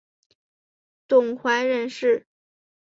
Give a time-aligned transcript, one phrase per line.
[1.07, 2.25] 董槐人士。